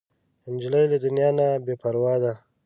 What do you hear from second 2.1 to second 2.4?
ده.